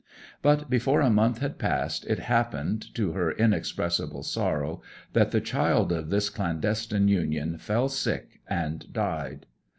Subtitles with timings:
[0.41, 4.81] But before a month had passed, it happened, to her inexpressible sorrow,
[5.13, 9.45] that the child of this clandestine union fell sick and died.